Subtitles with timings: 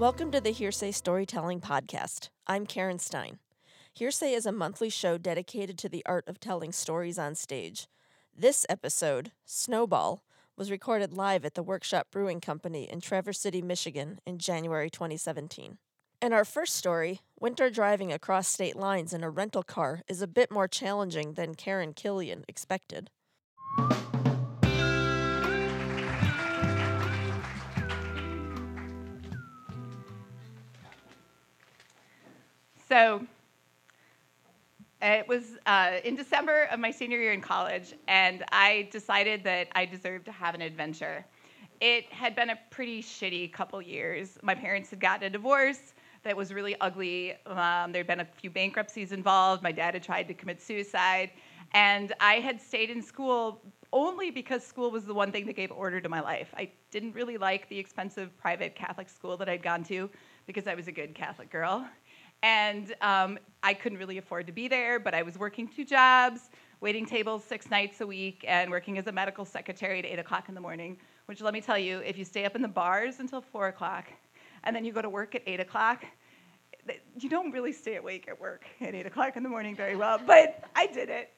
[0.00, 2.30] Welcome to the Hearsay Storytelling Podcast.
[2.46, 3.38] I'm Karen Stein.
[3.92, 7.86] Hearsay is a monthly show dedicated to the art of telling stories on stage.
[8.34, 10.24] This episode, Snowball,
[10.56, 15.76] was recorded live at the Workshop Brewing Company in Traverse City, Michigan in January 2017.
[16.22, 20.26] And our first story, winter driving across state lines in a rental car, is a
[20.26, 23.10] bit more challenging than Karen Killian expected.
[32.90, 33.24] So
[35.00, 39.68] it was uh, in December of my senior year in college, and I decided that
[39.76, 41.24] I deserved to have an adventure.
[41.80, 44.38] It had been a pretty shitty couple years.
[44.42, 47.34] My parents had gotten a divorce that was really ugly.
[47.46, 49.62] Um, there had been a few bankruptcies involved.
[49.62, 51.30] My dad had tried to commit suicide.
[51.72, 53.62] And I had stayed in school
[53.92, 56.52] only because school was the one thing that gave order to my life.
[56.56, 60.10] I didn't really like the expensive private Catholic school that I'd gone to
[60.46, 61.86] because I was a good Catholic girl.
[62.42, 66.50] And um, I couldn't really afford to be there, but I was working two jobs,
[66.80, 70.48] waiting tables six nights a week, and working as a medical secretary at 8 o'clock
[70.48, 70.96] in the morning.
[71.26, 74.06] Which, let me tell you, if you stay up in the bars until 4 o'clock
[74.64, 76.04] and then you go to work at 8 o'clock,
[77.18, 80.18] you don't really stay awake at work at 8 o'clock in the morning very well,
[80.26, 81.30] but I did it.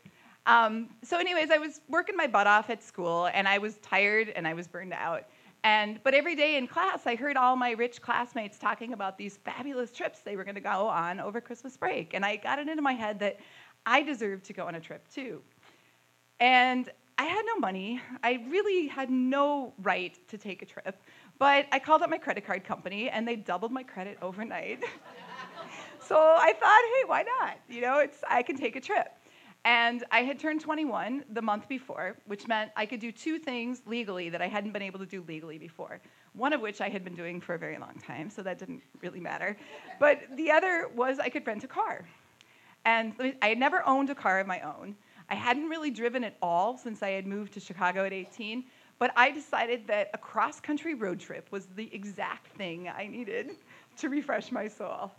[0.46, 4.28] Um, so, anyways, I was working my butt off at school, and I was tired
[4.30, 5.24] and I was burned out.
[5.64, 9.36] And but every day in class, I heard all my rich classmates talking about these
[9.36, 12.68] fabulous trips they were going to go on over Christmas break, and I got it
[12.68, 13.38] into my head that
[13.86, 15.40] I deserved to go on a trip too.
[16.40, 18.00] And I had no money.
[18.24, 21.00] I really had no right to take a trip,
[21.38, 24.82] but I called up my credit card company, and they doubled my credit overnight.
[26.00, 27.58] so I thought, hey, why not?
[27.68, 29.12] You know, it's I can take a trip.
[29.64, 33.82] And I had turned 21 the month before, which meant I could do two things
[33.86, 36.00] legally that I hadn't been able to do legally before.
[36.32, 38.82] One of which I had been doing for a very long time, so that didn't
[39.02, 39.56] really matter.
[40.00, 42.04] But the other was I could rent a car.
[42.84, 44.96] And I had never owned a car of my own.
[45.30, 48.64] I hadn't really driven at all since I had moved to Chicago at 18,
[48.98, 53.52] but I decided that a cross country road trip was the exact thing I needed
[53.98, 55.12] to refresh my soul.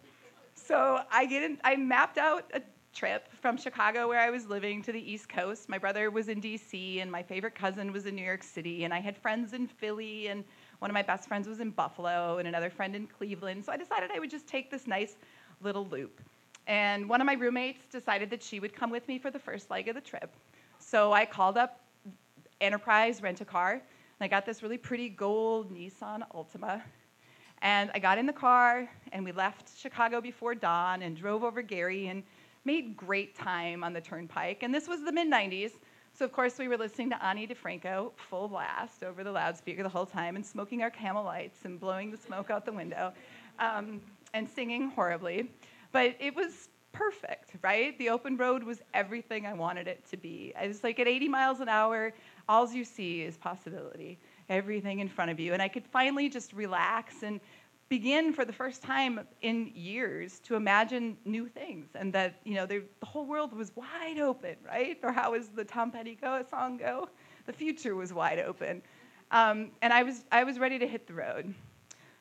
[0.56, 2.62] So I, get in, I mapped out a
[2.94, 5.68] trip from Chicago, where I was living, to the East Coast.
[5.68, 8.94] My brother was in DC, and my favorite cousin was in New York City, and
[8.94, 10.44] I had friends in Philly, and
[10.80, 13.66] one of my best friends was in Buffalo, and another friend in Cleveland.
[13.66, 15.16] So I decided I would just take this nice
[15.62, 16.22] little loop.
[16.68, 19.70] And one of my roommates decided that she would come with me for the first
[19.72, 20.32] leg of the trip.
[20.78, 21.80] So I called up
[22.62, 23.82] Enterprise Rent a Car, and
[24.22, 26.82] I got this really pretty gold Nissan Altima.
[27.62, 31.62] And I got in the car, and we left Chicago before dawn and drove over
[31.62, 32.24] Gary and
[32.66, 34.64] made great time on the turnpike.
[34.64, 35.72] And this was the mid 90s.
[36.16, 39.90] So, of course, we were listening to Ani DiFranco full blast over the loudspeaker the
[39.90, 43.14] whole time and smoking our camel lights and blowing the smoke out the window
[43.58, 44.00] um,
[44.34, 45.50] and singing horribly.
[45.92, 47.98] But it was perfect, right?
[47.98, 50.54] The open road was everything I wanted it to be.
[50.58, 52.14] I was like at 80 miles an hour,
[52.48, 54.20] all you see is possibility,
[54.50, 55.54] everything in front of you.
[55.54, 57.40] And I could finally just relax and
[57.90, 62.66] begin for the first time in years to imagine new things and that you know
[62.66, 64.98] the whole world was wide open right?
[65.04, 67.10] Or how is the tom petty go song go?
[67.46, 68.82] The future was wide open.
[69.32, 71.54] Um, and i was i was ready to hit the road.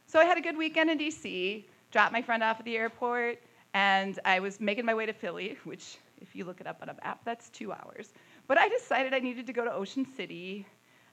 [0.06, 3.38] So i had a good weekend in dc dropped my friend off at the airport
[3.74, 6.88] and i was making my way to philly which if you look it up on
[6.88, 8.12] a map that's two hours.
[8.46, 10.66] But i decided i needed to go to ocean city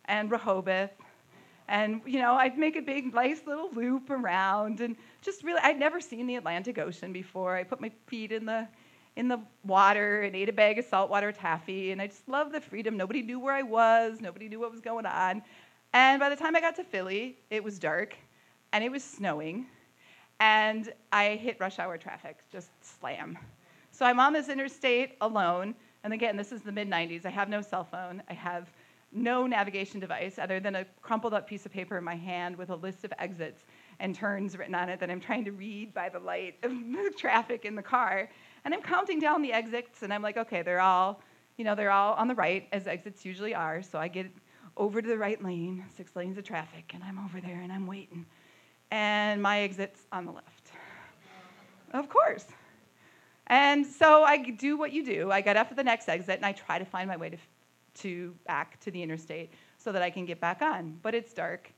[0.05, 0.91] and rehoboth
[1.69, 5.79] and you know i'd make a big nice little loop around and just really i'd
[5.79, 7.55] never seen the atlantic ocean before.
[7.55, 8.67] I put my feet in the
[9.15, 11.91] in the water and ate a bag of saltwater taffy.
[11.91, 12.95] And i just loved the freedom.
[12.95, 14.19] Nobody knew where i was.
[14.21, 15.41] Nobody knew what was going on.
[15.93, 18.15] And by the time i got to philly it was dark
[18.73, 19.67] and it was snowing.
[20.39, 23.37] And i hit rush hour traffic just slam.
[23.91, 25.75] So i'm on this interstate alone.
[26.03, 28.23] And again this is the mid 90s i have no cell phone.
[28.29, 28.69] I have
[29.11, 32.69] no navigation device other than a crumpled up piece of paper in my hand with
[32.69, 33.63] a list of exits
[33.99, 37.11] and turns written on it that I'm trying to read by the light of the
[37.17, 38.29] traffic in the car.
[38.65, 41.21] And I'm counting down the exits and I'm like, okay, they're all,
[41.57, 43.81] you know, they're all on the right as exits usually are.
[43.81, 44.27] So I get
[44.77, 47.87] over to the right lane, six lanes of traffic, and I'm over there and I'm
[47.87, 48.25] waiting.
[48.91, 50.71] And my exit's on the left.
[51.91, 52.45] Of course.
[53.47, 55.31] And so I do what you do.
[55.31, 57.37] I get up at the next exit and I try to find my way to
[57.99, 60.97] to back to the interstate so that I can get back on.
[61.01, 61.71] But it's dark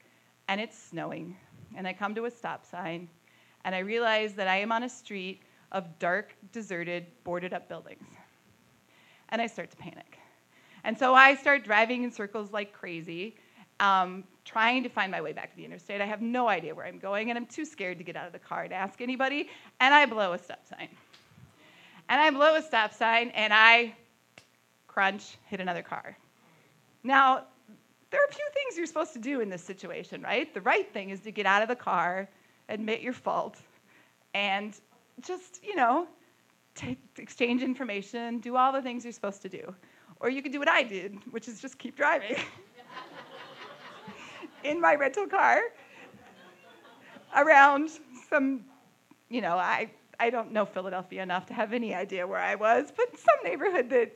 [0.48, 1.36] and it's snowing.
[1.76, 3.08] And I come to a stop sign
[3.66, 5.42] and I realize that I am on a street
[5.72, 8.04] of dark, deserted, boarded up buildings.
[9.30, 10.18] And I start to panic.
[10.84, 13.36] And so I start driving in circles like crazy.
[13.82, 16.02] um, trying to find my way back to the interstate.
[16.02, 18.34] I have no idea where I'm going, and I'm too scared to get out of
[18.34, 19.50] the car and ask anybody.
[19.80, 20.88] And I blow a stop sign.
[22.08, 23.96] And I blow a stop sign, and I
[24.92, 26.18] crunch, hit another car.
[27.04, 27.46] Now,
[28.10, 30.54] there are a few things you're supposed to do in this situation, right?
[30.54, 32.28] The right thing is to get out of the car,
[32.68, 33.58] admit your fault,
[34.34, 34.78] and
[35.22, 36.08] just, you know,
[36.76, 39.74] take, exchange information, do all the things you're supposed to do.
[40.20, 42.36] Or you could do what I did, which is just keep driving
[44.64, 45.62] in my rental car
[47.36, 47.90] around
[48.30, 48.66] some,
[49.30, 49.90] you know, I,
[50.20, 53.90] I don't know Philadelphia enough to have any idea where I was, but some neighborhood
[53.90, 54.12] that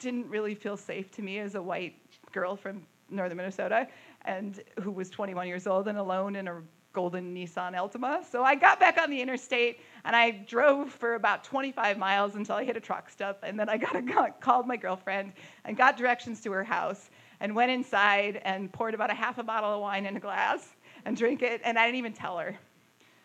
[0.00, 1.94] didn't really feel safe to me as a white
[2.32, 3.86] girl from northern Minnesota
[4.24, 6.60] and who was 21 years old and alone in a
[6.92, 8.24] golden Nissan Altima.
[8.24, 12.56] So I got back on the interstate and I drove for about 25 miles until
[12.56, 13.38] I hit a truck stop.
[13.42, 15.32] And then I got, a, called my girlfriend
[15.64, 17.10] and got directions to her house
[17.40, 20.74] and went inside and poured about a half a bottle of wine in a glass
[21.04, 21.60] and drank it.
[21.64, 22.58] And I didn't even tell her.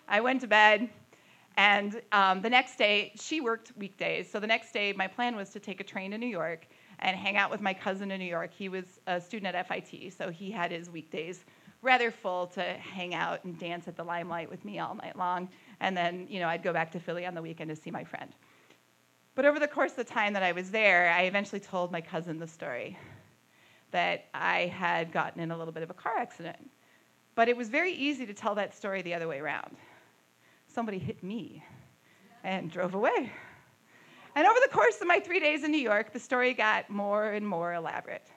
[0.08, 0.90] I went to bed.
[1.58, 4.30] And um, the next day, she worked weekdays.
[4.30, 6.68] So the next day, my plan was to take a train to New York
[7.00, 8.52] and hang out with my cousin in New York.
[8.54, 11.46] He was a student at FIT, so he had his weekdays
[11.82, 15.48] rather full to hang out and dance at the limelight with me all night long.
[15.80, 18.04] And then, you know, I'd go back to Philly on the weekend to see my
[18.04, 18.34] friend.
[19.36, 22.02] But over the course of the time that I was there, I eventually told my
[22.02, 22.98] cousin the story
[23.92, 26.70] that I had gotten in a little bit of a car accident.
[27.36, 29.76] But it was very easy to tell that story the other way around.
[30.76, 31.64] Somebody hit me
[32.44, 33.32] and drove away.
[34.36, 37.32] And over the course of my three days in New York, the story got more
[37.32, 38.28] and more elaborate.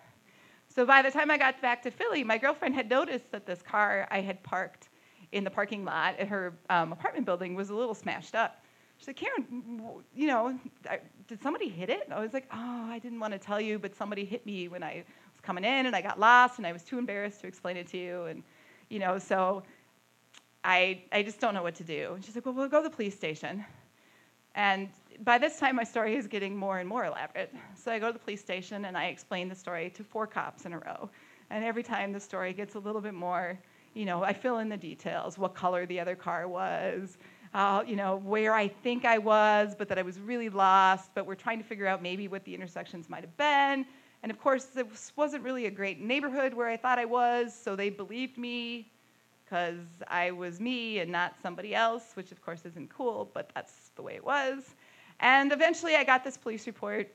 [0.68, 3.60] So by the time I got back to Philly, my girlfriend had noticed that this
[3.60, 4.90] car I had parked
[5.32, 8.62] in the parking lot at her um, apartment building was a little smashed up.
[8.98, 10.56] She said, Karen, you know,
[11.26, 12.02] did somebody hit it?
[12.04, 14.68] And I was like, oh, I didn't want to tell you, but somebody hit me
[14.68, 15.02] when I
[15.32, 17.88] was coming in and I got lost and I was too embarrassed to explain it
[17.88, 18.26] to you.
[18.26, 18.44] And,
[18.90, 19.64] you know, so
[20.64, 22.12] I, I just don't know what to do.
[22.14, 23.64] And she's like, well, we'll go to the police station.
[24.54, 24.88] And
[25.24, 27.54] by this time, my story is getting more and more elaborate.
[27.74, 30.66] So I go to the police station and I explain the story to four cops
[30.66, 31.10] in a row.
[31.50, 33.58] And every time the story gets a little bit more,
[33.94, 37.18] you know, I fill in the details what color the other car was,
[37.54, 41.26] uh, you know, where I think I was, but that I was really lost, but
[41.26, 43.86] we're trying to figure out maybe what the intersections might have been.
[44.22, 47.76] And of course, this wasn't really a great neighborhood where I thought I was, so
[47.76, 48.90] they believed me
[49.48, 49.78] because
[50.08, 54.02] I was me and not somebody else, which of course isn't cool, but that's the
[54.02, 54.74] way it was.
[55.20, 57.10] And eventually I got this police report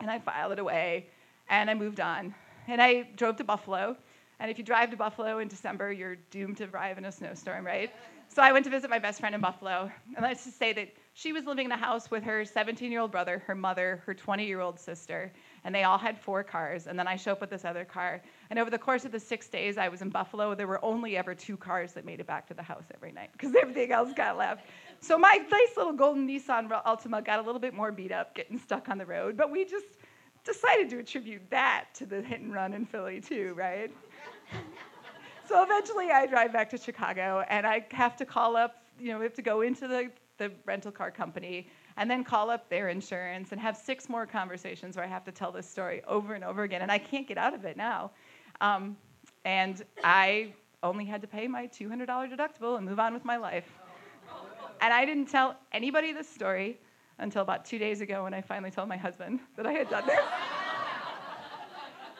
[0.00, 1.08] and I filed it away
[1.48, 2.34] and I moved on.
[2.68, 3.96] And I drove to Buffalo.
[4.40, 7.66] And if you drive to Buffalo in December, you're doomed to arrive in a snowstorm,
[7.66, 7.90] right?
[8.28, 9.90] So I went to visit my best friend in Buffalo.
[10.16, 13.00] And let's just say that she was living in a house with her 17 year
[13.00, 15.32] old brother, her mother, her 20 year old sister,
[15.64, 16.86] and they all had four cars.
[16.86, 18.20] And then I show up with this other car.
[18.50, 21.16] And over the course of the six days I was in Buffalo, there were only
[21.16, 24.12] ever two cars that made it back to the house every night because everything else
[24.14, 24.66] got left.
[25.00, 28.58] So my nice little golden Nissan Altima got a little bit more beat up, getting
[28.58, 29.36] stuck on the road.
[29.36, 29.86] But we just
[30.44, 33.90] decided to attribute that to the hit and run in Philly, too, right?
[35.48, 39.18] so eventually I drive back to Chicago and I have to call up, you know,
[39.18, 42.88] we have to go into the, the rental car company and then call up their
[42.88, 46.44] insurance and have six more conversations where I have to tell this story over and
[46.44, 46.82] over again.
[46.82, 48.10] And I can't get out of it now.
[48.60, 48.96] Um,
[49.44, 53.68] and I only had to pay my $200 deductible and move on with my life.
[54.80, 56.78] And I didn't tell anybody this story
[57.18, 60.06] until about two days ago when I finally told my husband that I had done
[60.06, 60.18] this.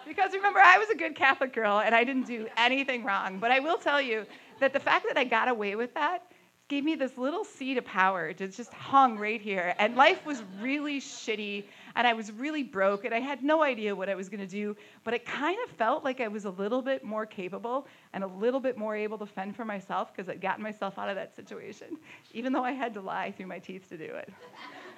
[0.07, 3.39] because remember, I was a good Catholic girl and I didn't do anything wrong.
[3.39, 4.27] But I will tell you
[4.61, 6.32] that the fact that I got away with that
[6.73, 8.29] gave me this little seed of power.
[8.29, 9.75] It just hung right here.
[9.79, 11.65] And life was really shitty
[11.97, 14.47] and I was really broke and I had no idea what I was going to
[14.47, 14.75] do,
[15.05, 18.27] but it kind of felt like I was a little bit more capable and a
[18.27, 21.37] little bit more able to fend for myself because I'd gotten myself out of that
[21.37, 21.99] situation,
[22.33, 24.33] even though I had to lie through my teeth to do it.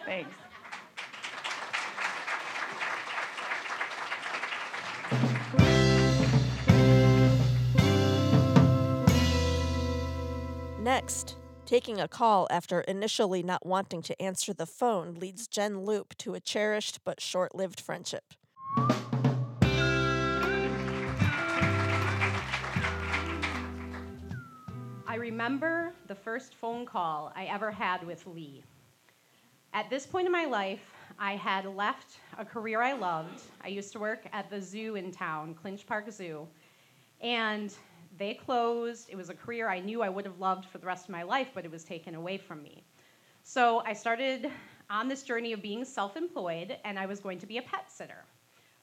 [0.06, 0.30] Thanks.
[10.78, 11.34] Next,
[11.74, 16.34] Taking a call after initially not wanting to answer the phone leads Jen Loop to
[16.34, 18.22] a cherished but short lived friendship.
[25.04, 28.62] I remember the first phone call I ever had with Lee.
[29.72, 33.42] At this point in my life, I had left a career I loved.
[33.64, 36.46] I used to work at the zoo in town, Clinch Park Zoo.
[37.20, 37.74] And
[38.16, 39.08] they closed.
[39.10, 41.22] It was a career I knew I would have loved for the rest of my
[41.22, 42.84] life, but it was taken away from me.
[43.42, 44.50] So I started
[44.90, 47.90] on this journey of being self employed, and I was going to be a pet
[47.90, 48.24] sitter.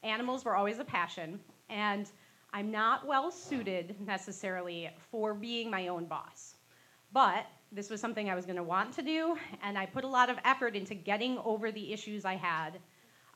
[0.03, 2.09] Animals were always a passion, and
[2.53, 6.55] I'm not well suited necessarily for being my own boss.
[7.13, 10.07] But this was something I was going to want to do, and I put a
[10.07, 12.79] lot of effort into getting over the issues I had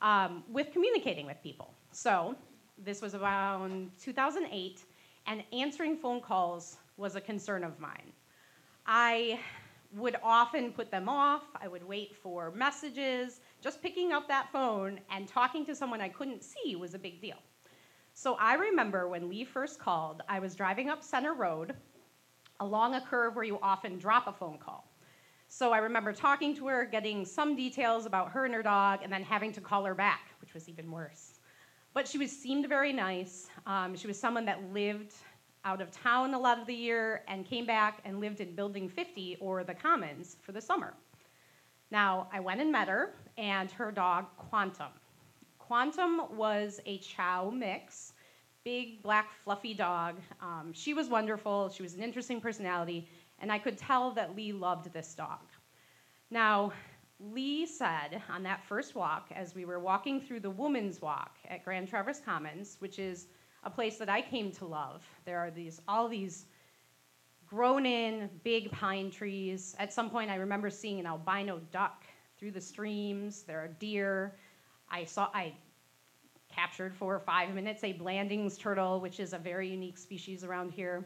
[0.02, 1.72] um, with communicating with people.
[1.92, 2.36] So,
[2.84, 4.82] this was around 2008,
[5.26, 8.12] and answering phone calls was a concern of mine.
[8.86, 9.40] I
[9.92, 13.40] would often put them off, I would wait for messages.
[13.60, 17.20] Just picking up that phone and talking to someone I couldn't see was a big
[17.20, 17.38] deal.
[18.14, 21.74] So, I remember when Lee first called, I was driving up Center Road
[22.60, 24.90] along a curve where you often drop a phone call.
[25.48, 29.12] So I remember talking to her, getting some details about her and her dog, and
[29.12, 31.40] then having to call her back, which was even worse.
[31.94, 33.48] But she was, seemed very nice.
[33.66, 35.12] Um, she was someone that lived
[35.64, 38.88] out of town a lot of the year and came back and lived in Building
[38.88, 40.94] 50 or the Commons for the summer.
[41.90, 44.92] Now, I went and met her and her dog, Quantum.
[45.58, 48.12] Quantum was a chow mix
[48.66, 50.16] big, black, fluffy dog.
[50.40, 51.68] Um, she was wonderful.
[51.68, 53.08] She was an interesting personality,
[53.38, 55.38] and I could tell that Lee loved this dog.
[56.32, 56.72] Now,
[57.20, 61.64] Lee said on that first walk, as we were walking through the Woman's Walk at
[61.64, 63.28] Grand Traverse Commons, which is
[63.66, 65.02] a place that I came to love.
[65.24, 66.46] There are these all these
[67.46, 69.74] grown-in big pine trees.
[69.78, 72.04] At some point, I remember seeing an albino duck
[72.38, 73.42] through the streams.
[73.42, 74.36] There are deer.
[74.88, 75.52] I saw I
[76.48, 81.04] captured for five minutes a Blanding's turtle, which is a very unique species around here.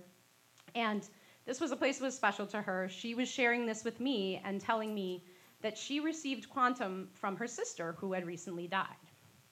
[0.74, 1.08] And
[1.46, 2.88] this was a place that was special to her.
[2.90, 5.24] She was sharing this with me and telling me
[5.62, 8.86] that she received Quantum from her sister who had recently died.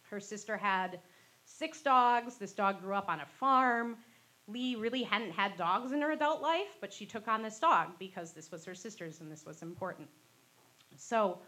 [0.03, 1.01] Her sister had
[1.49, 2.37] six dogs.
[2.37, 3.97] This dog grew up on a farm.
[4.47, 7.89] Lee really hadn't had dogs in her adult life, but she took on this dog
[7.99, 10.09] because this was her sister's and this was important.
[10.97, 11.39] So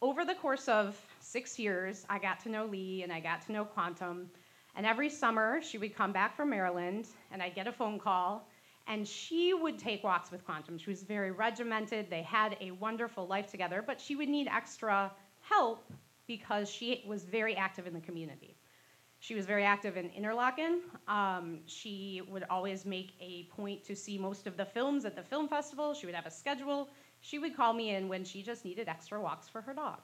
[0.00, 3.52] over the course of six years, I got to know Lee and I got to
[3.52, 4.30] know Quantum.
[4.74, 8.48] And every summer, she would come back from Maryland and I'd get a phone call.
[8.88, 10.76] And she would take walks with Quantum.
[10.76, 12.10] She was very regimented.
[12.10, 15.84] They had a wonderful life together, but she would need extra help
[16.26, 18.56] because she was very active in the community.
[19.22, 20.80] She was very active in Interlochen.
[21.08, 25.22] Um, she would always make a point to see most of the films at the
[25.22, 25.94] film festival.
[25.94, 26.88] She would have a schedule
[27.22, 30.00] she would call me in when she just needed extra walks for her dog.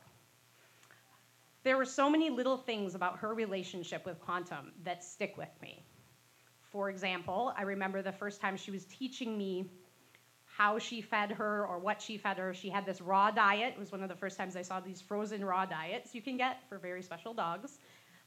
[1.64, 5.84] There were so many little things about her relationship with Quantum that stick with me.
[6.70, 9.68] For example, I remember the first time she was teaching me
[10.44, 12.54] how she fed her or what she fed her.
[12.54, 13.74] She had this raw diet.
[13.76, 16.36] It was one of the first times I saw these frozen raw diets you can
[16.36, 17.78] get for very special dogs.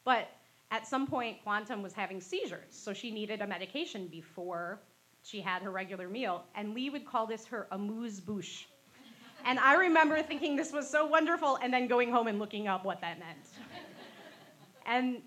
[0.04, 0.28] But
[0.72, 4.80] at some point, Quantum was having seizures, so she needed a medication before
[5.22, 6.46] she had her regular meal.
[6.56, 8.66] And Lee would call this her amuse bouche.
[9.44, 12.86] And I remember thinking this was so wonderful and then going home and looking up
[12.86, 13.38] what that meant.
[14.86, 15.22] and,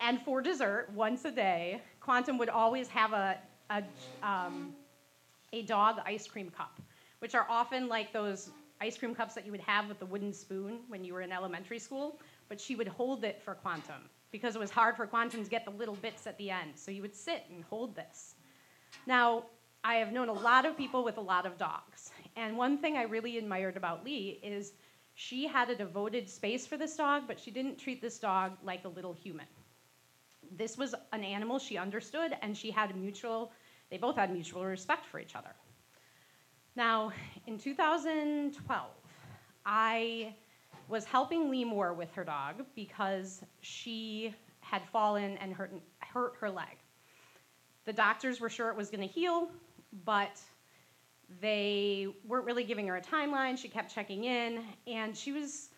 [0.00, 3.36] and for dessert, once a day, Quantum would always have a,
[3.70, 3.82] a,
[4.22, 4.74] um,
[5.52, 6.80] a dog ice cream cup,
[7.18, 8.50] which are often like those
[8.80, 11.32] ice cream cups that you would have with the wooden spoon when you were in
[11.32, 15.44] elementary school, but she would hold it for Quantum because it was hard for Quantum
[15.44, 16.72] to get the little bits at the end.
[16.74, 18.34] So you would sit and hold this.
[19.06, 19.44] Now,
[19.84, 22.96] I have known a lot of people with a lot of dogs, and one thing
[22.96, 24.72] I really admired about Lee is
[25.14, 28.84] she had a devoted space for this dog, but she didn't treat this dog like
[28.84, 29.46] a little human.
[30.56, 33.52] This was an animal she understood, and she had a mutual,
[33.90, 35.54] they both had mutual respect for each other.
[36.74, 37.12] Now,
[37.46, 38.86] in 2012,
[39.64, 40.34] I
[40.88, 46.50] was helping Lee more with her dog because she had fallen and hurt, hurt her
[46.50, 46.76] leg.
[47.84, 49.48] The doctors were sure it was going to heal,
[50.04, 50.40] but
[51.40, 53.56] they weren't really giving her a timeline.
[53.58, 55.70] She kept checking in, and she was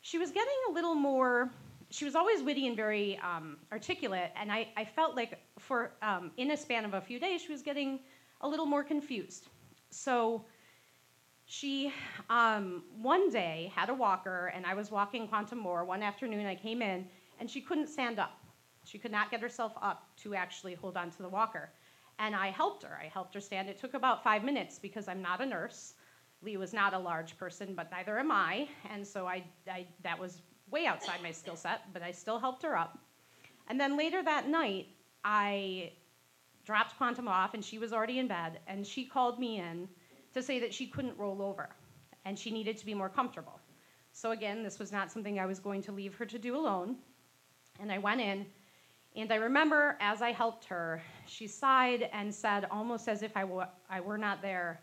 [0.00, 1.50] she was getting a little more.
[1.90, 6.30] She was always witty and very um, articulate, and I, I felt like for um,
[6.36, 8.00] in a span of a few days, she was getting
[8.40, 9.48] a little more confused.
[9.90, 10.44] So
[11.54, 11.92] she
[12.30, 15.84] um, one day had a walker, and I was walking Quantum more.
[15.84, 17.06] One afternoon, I came in,
[17.38, 18.32] and she couldn't stand up.
[18.84, 21.70] She could not get herself up to actually hold on to the walker.
[22.18, 22.98] And I helped her.
[23.00, 23.68] I helped her stand.
[23.68, 25.94] It took about five minutes because I'm not a nurse.
[26.42, 28.68] Lee was not a large person, but neither am I.
[28.90, 32.62] And so I, I that was way outside my skill set, but I still helped
[32.64, 32.98] her up.
[33.68, 34.88] And then later that night,
[35.24, 35.92] I
[36.64, 38.58] dropped Quantum off, and she was already in bed.
[38.66, 39.88] And she called me in
[40.34, 41.70] to say that she couldn't roll over
[42.24, 43.58] and she needed to be more comfortable.
[44.12, 46.96] So, again, this was not something I was going to leave her to do alone.
[47.80, 48.46] And I went in
[49.16, 53.42] and I remember as I helped her, she sighed and said, almost as if I,
[53.42, 54.80] w- I were not there,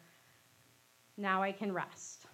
[1.18, 2.28] now I can rest.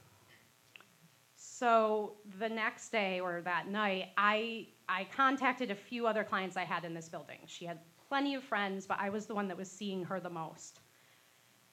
[1.35, 6.63] So the next day or that night, I, I contacted a few other clients I
[6.63, 7.39] had in this building.
[7.47, 10.29] She had plenty of friends, but I was the one that was seeing her the
[10.29, 10.81] most.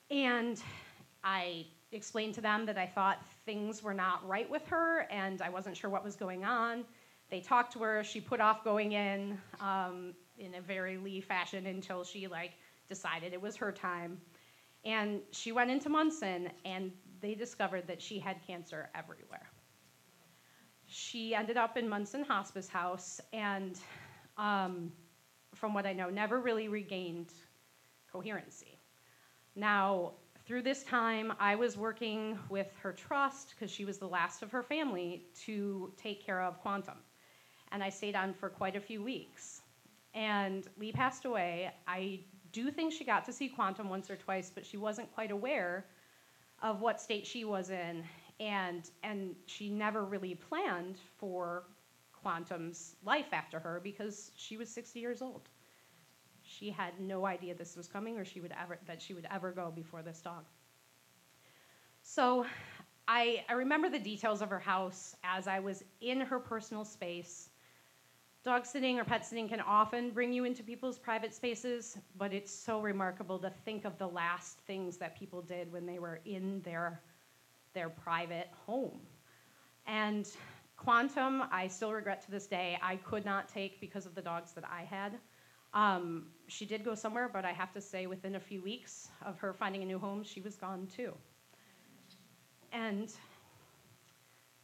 [0.09, 0.61] And
[1.25, 5.49] I explained to them that I thought things were not right with her and I
[5.49, 6.85] wasn't sure what was going on.
[7.31, 8.03] They talked to her.
[8.03, 12.51] She put off going in um, in a very Lee fashion until she like
[12.87, 14.21] decided it was her time.
[14.83, 16.91] And she went into Munson and
[17.21, 19.49] they discovered that she had cancer everywhere.
[20.85, 23.79] She ended up in Munson Hospice House and,
[24.37, 24.91] um,
[25.55, 27.33] from what I know, never really regained
[28.11, 28.77] coherency.
[29.55, 30.11] Now,
[30.45, 34.51] through this time, I was working with her trust because she was the last of
[34.51, 36.97] her family to take care of Quantum.
[37.71, 39.61] And I stayed on for quite a few weeks.
[40.13, 41.71] And Lee passed away.
[41.87, 42.19] I
[42.51, 45.87] do think she got to see Quantum once or twice, but she wasn't quite aware
[46.61, 48.03] of what state she was in.
[48.39, 51.63] And, and she never really planned for
[52.13, 55.49] Quantum's life after her because she was 60 years old
[56.57, 59.51] she had no idea this was coming or she would ever that she would ever
[59.51, 60.45] go before this dog.
[62.03, 62.45] So
[63.07, 67.49] I, I remember the details of her house as I was in her personal space.
[68.43, 72.51] Dog sitting or pet sitting can often bring you into people's private spaces, but it's
[72.53, 76.61] so remarkable to think of the last things that people did when they were in
[76.61, 77.01] their,
[77.73, 78.99] their private home.
[79.87, 80.27] And
[80.77, 84.51] Quantum, I still regret to this day, I could not take because of the dogs
[84.53, 85.13] that I had.
[85.75, 89.37] Um, she did go somewhere, but I have to say, within a few weeks of
[89.39, 91.13] her finding a new home, she was gone too.
[92.71, 93.11] And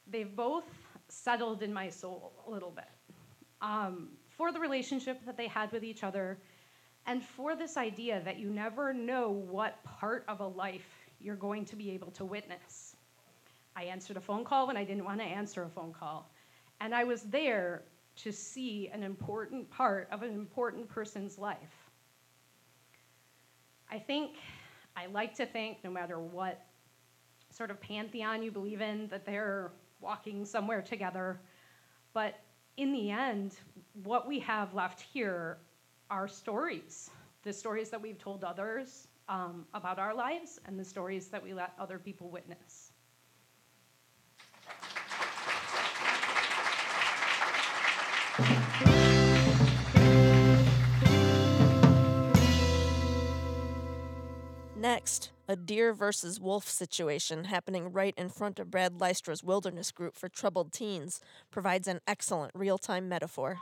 [0.08, 0.66] they've both
[1.10, 2.90] settled in my soul a little bit
[3.62, 6.38] um, for the relationship that they had with each other
[7.06, 10.88] and for this idea that you never know what part of a life
[11.20, 12.96] you're going to be able to witness.
[13.76, 16.30] I answered a phone call when I didn't want to answer a phone call.
[16.80, 17.84] And I was there
[18.24, 21.90] to see an important part of an important person's life.
[23.90, 24.38] I think,
[24.96, 26.66] I like to think, no matter what
[27.50, 31.40] sort of pantheon you believe in, that they're walking somewhere together.
[32.14, 32.40] But
[32.78, 33.56] in the end,
[34.04, 35.58] what we have left here
[36.10, 37.10] are stories
[37.44, 41.54] the stories that we've told others um, about our lives, and the stories that we
[41.54, 42.91] let other people witness.
[54.82, 60.18] Next, a deer versus wolf situation happening right in front of Brad Lystra's wilderness group
[60.18, 63.60] for troubled teens provides an excellent real time metaphor.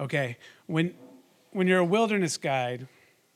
[0.00, 0.36] Okay,
[0.66, 0.92] when,
[1.52, 2.88] when you're a wilderness guide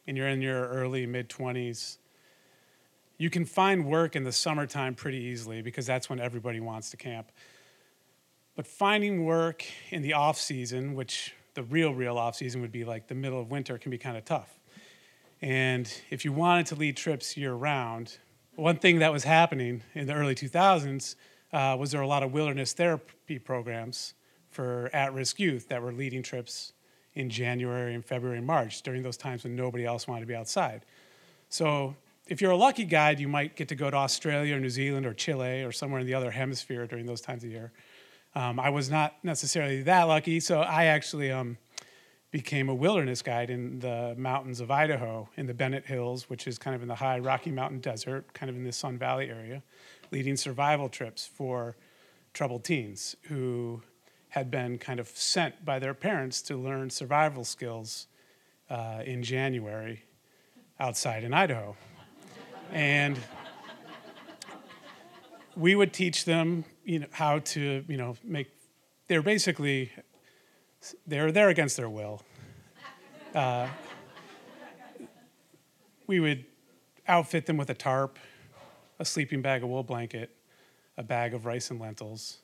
[0.08, 1.98] and you're in your early mid 20s,
[3.18, 6.96] you can find work in the summertime pretty easily because that's when everybody wants to
[6.96, 7.30] camp.
[8.58, 12.84] But finding work in the off season, which the real, real off season would be
[12.84, 14.58] like the middle of winter, can be kind of tough.
[15.40, 18.18] And if you wanted to lead trips year round,
[18.56, 21.14] one thing that was happening in the early 2000s
[21.52, 24.14] uh, was there were a lot of wilderness therapy programs
[24.50, 26.72] for at risk youth that were leading trips
[27.14, 30.34] in January and February and March during those times when nobody else wanted to be
[30.34, 30.84] outside.
[31.48, 31.94] So
[32.26, 35.06] if you're a lucky guide, you might get to go to Australia or New Zealand
[35.06, 37.70] or Chile or somewhere in the other hemisphere during those times of year.
[38.34, 41.56] Um, I was not necessarily that lucky, so I actually um,
[42.30, 46.58] became a wilderness guide in the mountains of Idaho, in the Bennett Hills, which is
[46.58, 49.62] kind of in the high Rocky Mountain Desert, kind of in the Sun Valley area,
[50.12, 51.76] leading survival trips for
[52.34, 53.82] troubled teens who
[54.28, 58.06] had been kind of sent by their parents to learn survival skills
[58.68, 60.02] uh, in January
[60.78, 61.74] outside in Idaho.
[62.72, 63.18] And
[65.58, 68.48] we would teach them, you know, how to, you know, make.
[69.08, 69.90] They're basically
[71.06, 72.22] they're there against their will.
[73.34, 73.68] Uh,
[76.06, 76.44] we would
[77.08, 78.18] outfit them with a tarp,
[78.98, 80.30] a sleeping bag, a wool blanket,
[80.96, 82.38] a bag of rice and lentils,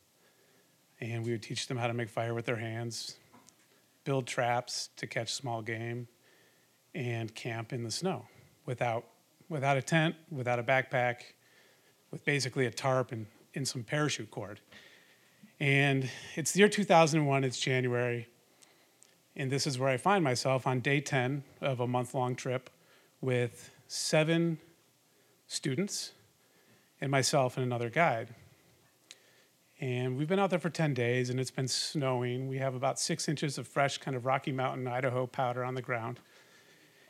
[1.01, 3.17] and we would teach them how to make fire with their hands,
[4.03, 6.09] build traps to catch small game,
[6.95, 8.27] and camp in the snow
[8.67, 9.05] without
[9.49, 11.17] without a tent, without a backpack,
[12.15, 14.61] with basically a tarp and, and some parachute cord.
[15.59, 18.29] And it's the year 2001, it's January,
[19.35, 22.71] and this is where I find myself on day 10 of a month long trip
[23.21, 24.59] with seven
[25.49, 26.13] students
[27.01, 28.29] and myself and another guide.
[29.81, 32.47] And we've been out there for 10 days and it's been snowing.
[32.47, 35.83] We have about six inches of fresh, kind of Rocky Mountain, Idaho powder on the
[35.83, 36.21] ground.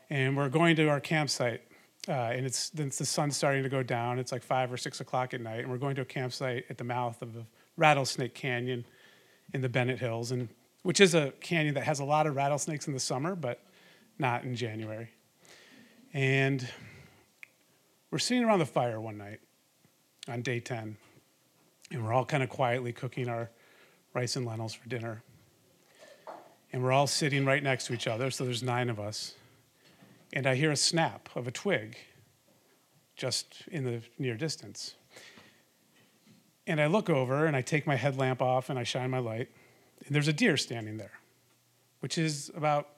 [0.09, 1.61] And we're going to our campsite
[2.07, 4.19] uh, and it's then the sun's starting to go down.
[4.19, 6.77] It's like five or six o'clock at night, and we're going to a campsite at
[6.77, 7.35] the mouth of
[7.77, 8.85] Rattlesnake Canyon
[9.53, 10.49] in the Bennett Hills, and
[10.83, 13.63] which is a canyon that has a lot of rattlesnakes in the summer, but
[14.19, 15.09] not in January.
[16.13, 16.67] And
[18.11, 19.39] we're sitting around the fire one night
[20.27, 20.95] on day 10,
[21.91, 23.49] and we're all kind of quietly cooking our
[24.13, 25.23] rice and lentils for dinner.
[26.71, 29.33] And we're all sitting right next to each other, so there's nine of us
[30.35, 31.97] and I hear a snap of a twig
[33.15, 34.95] just in the near distance.
[36.67, 39.49] And I look over and I take my headlamp off and I shine my light,
[40.05, 41.13] and there's a deer standing there,
[42.01, 42.89] which is about,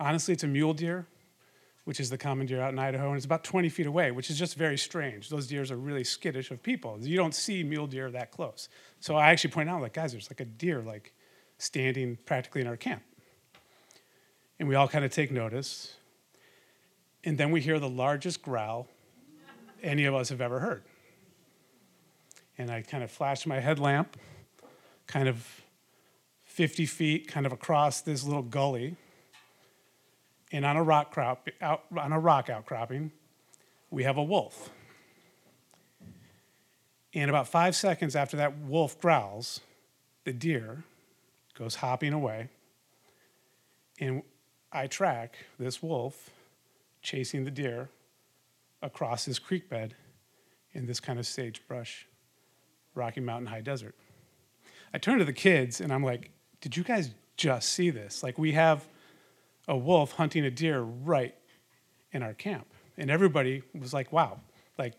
[0.00, 1.06] honestly, it's a mule deer,
[1.84, 4.30] which is the common deer out in Idaho, and it's about 20 feet away, which
[4.30, 5.28] is just very strange.
[5.28, 6.98] Those deers are really skittish of people.
[7.00, 8.68] You don't see mule deer that close.
[9.00, 11.12] So I actually point out, like, guys, there's like a deer like
[11.58, 13.02] standing practically in our camp.
[14.58, 15.94] And we all kind of take notice.
[17.24, 18.88] And then we hear the largest growl
[19.82, 20.82] any of us have ever heard.
[22.56, 24.16] And I kind of flash my headlamp,
[25.06, 25.62] kind of
[26.44, 28.96] 50 feet, kind of across this little gully.
[30.50, 33.12] And on a rock crop, out, on a rock outcropping,
[33.90, 34.70] we have a wolf.
[37.14, 39.60] And about five seconds after that wolf growls,
[40.24, 40.84] the deer
[41.54, 42.48] goes hopping away.
[44.00, 44.22] And
[44.72, 46.30] I track this wolf
[47.02, 47.90] chasing the deer
[48.82, 49.94] across this creek bed
[50.72, 52.06] in this kind of sagebrush,
[52.94, 53.94] Rocky Mountain high desert.
[54.92, 56.30] I turn to the kids and I'm like,
[56.60, 58.22] Did you guys just see this?
[58.22, 58.86] Like, we have
[59.66, 61.34] a wolf hunting a deer right
[62.12, 62.66] in our camp.
[62.96, 64.40] And everybody was like, Wow,
[64.78, 64.94] like,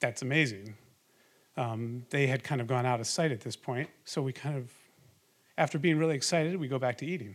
[0.00, 0.74] that's amazing.
[1.56, 3.90] Um, they had kind of gone out of sight at this point.
[4.04, 4.70] So we kind of,
[5.56, 7.34] after being really excited, we go back to eating.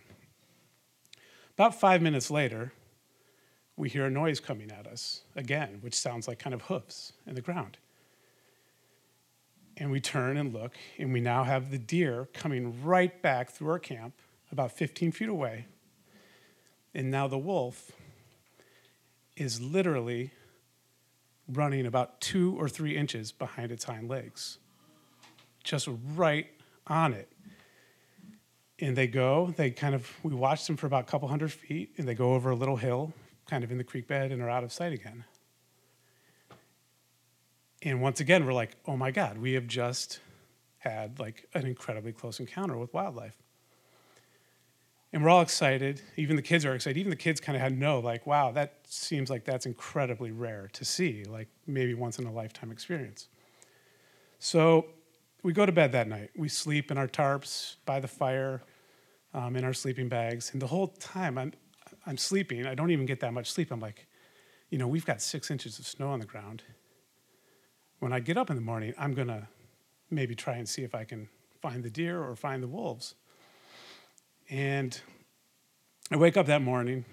[1.58, 2.72] About five minutes later,
[3.76, 7.36] we hear a noise coming at us again, which sounds like kind of hoofs in
[7.36, 7.78] the ground.
[9.78, 13.70] And we turn and look, and we now have the deer coming right back through
[13.70, 14.14] our camp,
[14.52, 15.66] about 15 feet away.
[16.94, 17.92] And now the wolf
[19.36, 20.30] is literally
[21.48, 24.60] running about two or three inches behind its hind legs,
[25.64, 26.48] just right
[26.86, 27.32] on it.
[28.78, 31.94] And they go, they kind of, we watch them for about a couple hundred feet,
[31.98, 33.12] and they go over a little hill
[33.50, 35.26] kind of in the creek bed and are out of sight again.
[37.82, 40.20] And once again, we're like, oh my God, we have just
[40.80, 43.36] had like an incredibly close encounter with wildlife.
[45.12, 46.02] And we're all excited.
[46.18, 47.00] Even the kids are excited.
[47.00, 50.70] Even the kids kind of had no, like, wow, that seems like that's incredibly rare
[50.74, 53.28] to see, like maybe once in a lifetime experience.
[54.40, 54.88] So
[55.44, 56.32] we go to bed that night.
[56.36, 58.64] We sleep in our tarps by the fire,
[59.36, 60.52] um, in our sleeping bags.
[60.52, 61.54] And the whole time, I'm,
[62.06, 62.66] I'm sleeping.
[62.66, 63.72] I don't even get that much sleep.
[63.72, 64.08] I'm like,
[64.70, 66.64] you know, we've got six inches of snow on the ground.
[68.00, 69.48] When I get up in the morning, I'm going to
[70.10, 71.30] maybe try and see if I can
[71.62, 73.16] find the deer or find the wolves.
[74.50, 75.00] And
[76.12, 77.06] I wake up that morning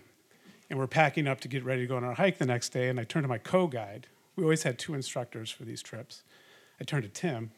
[0.68, 2.88] and we're packing up to get ready to go on our hike the next day.
[2.88, 4.08] And I turn to my co guide.
[4.36, 6.22] We always had two instructors for these trips.
[6.80, 7.50] I turn to Tim.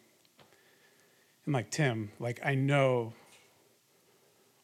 [1.47, 3.15] I'm like, Tim, like, I know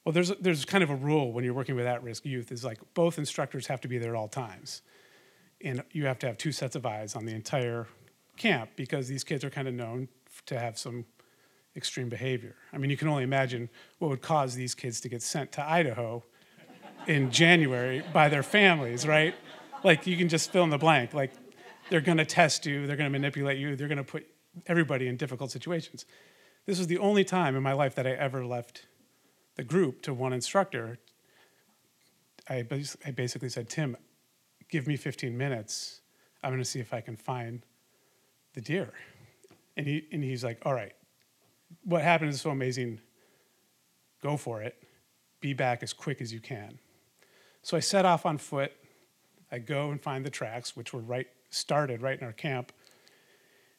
[0.08, 2.64] well, there's, there's kind of a rule when you're working with at risk youth is
[2.64, 4.80] like both instructors have to be there at all times.
[5.60, 7.86] And you have to have two sets of eyes on the entire
[8.38, 10.08] camp because these kids are kind of known
[10.46, 11.04] to have some
[11.76, 12.54] extreme behavior.
[12.72, 13.68] I mean, you can only imagine
[13.98, 16.24] what would cause these kids to get sent to Idaho
[17.06, 19.34] in January by their families, right?
[19.84, 21.12] Like, you can just fill in the blank.
[21.12, 21.34] Like,
[21.90, 24.26] they're going to test you, they're going to manipulate you, they're going to put
[24.68, 26.06] everybody in difficult situations.
[26.64, 28.86] This was the only time in my life that I ever left
[29.58, 30.98] the group to one instructor,
[32.48, 32.64] I,
[33.04, 33.96] I basically said, Tim,
[34.70, 36.00] give me 15 minutes.
[36.42, 37.66] I'm going to see if I can find
[38.54, 38.92] the deer.
[39.76, 40.92] And, he, and he's like, all right,
[41.84, 43.00] what happened is so amazing.
[44.22, 44.80] Go for it.
[45.40, 46.78] Be back as quick as you can.
[47.62, 48.72] So I set off on foot.
[49.50, 52.70] I go and find the tracks, which were right started right in our camp.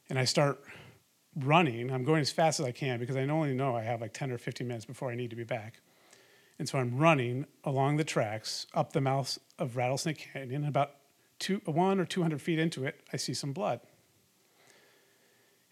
[0.09, 0.61] And I start
[1.35, 1.91] running.
[1.91, 4.31] I'm going as fast as I can because I only know I have like 10
[4.31, 5.81] or 15 minutes before I need to be back.
[6.57, 10.65] And so I'm running along the tracks up the mouth of Rattlesnake Canyon.
[10.65, 10.91] About
[11.39, 13.79] two, one or 200 feet into it, I see some blood.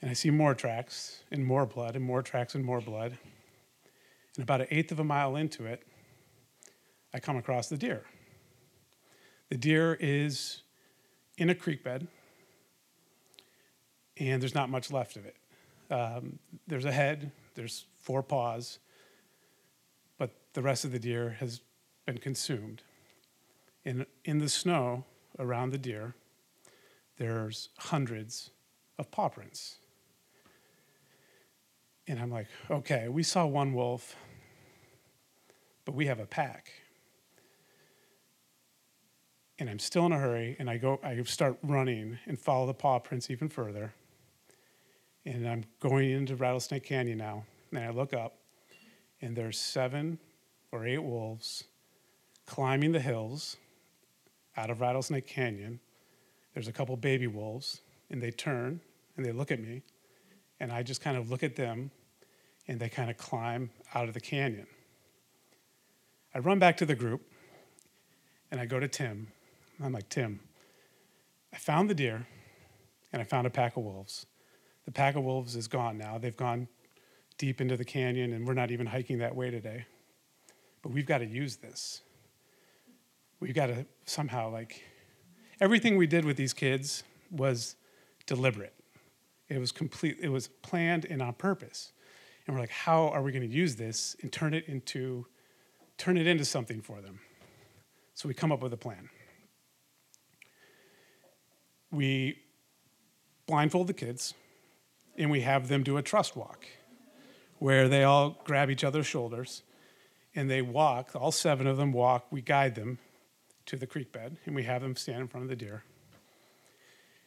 [0.01, 3.17] And I see more tracks and more blood and more tracks and more blood.
[4.35, 5.83] And about an eighth of a mile into it,
[7.13, 8.03] I come across the deer.
[9.49, 10.61] The deer is
[11.37, 12.07] in a creek bed,
[14.17, 15.35] and there's not much left of it.
[15.89, 18.79] Um, there's a head, there's four paws,
[20.17, 21.61] but the rest of the deer has
[22.05, 22.81] been consumed.
[23.85, 25.05] In, in the snow
[25.39, 26.13] around the deer,
[27.17, 28.51] there's hundreds
[28.99, 29.77] of paw prints.
[32.07, 34.15] And I'm like, okay, we saw one wolf,
[35.85, 36.71] but we have a pack.
[39.59, 42.73] And I'm still in a hurry, and I go, I start running and follow the
[42.73, 43.93] paw prints even further.
[45.27, 48.37] And I'm going into Rattlesnake Canyon now, and I look up,
[49.21, 50.19] and there's seven
[50.71, 51.65] or eight wolves
[52.45, 53.57] climbing the hills
[54.55, 55.81] out of Rattlesnake Canyon.
[56.53, 58.79] There's a couple baby wolves, and they turn
[59.17, 59.81] and they look at me,
[60.61, 61.91] and I just kind of look at them,
[62.69, 64.67] and they kind of climb out of the canyon.
[66.33, 67.21] I run back to the group,
[68.49, 69.27] and I go to Tim.
[69.83, 70.39] I'm like, Tim,
[71.53, 72.25] I found the deer,
[73.11, 74.25] and I found a pack of wolves.
[74.87, 76.17] The pack of wolves is gone now.
[76.17, 76.69] They've gone
[77.37, 79.85] deep into the canyon, and we're not even hiking that way today.
[80.81, 82.03] But we've got to use this.
[83.41, 84.81] We've got to somehow, like,
[85.59, 87.75] everything we did with these kids was
[88.27, 88.73] deliberate.
[89.49, 91.91] It was complete, it was planned and on purpose.
[92.45, 95.25] And we're like, how are we going to use this and turn it into
[95.97, 97.19] turn it into something for them?
[98.13, 99.09] So we come up with a plan.
[101.91, 102.39] We
[103.47, 104.33] blindfold the kids
[105.17, 106.65] and we have them do a trust walk
[107.59, 109.63] where they all grab each other's shoulders
[110.35, 112.99] and they walk, all seven of them walk, we guide them
[113.65, 115.83] to the creek bed and we have them stand in front of the deer.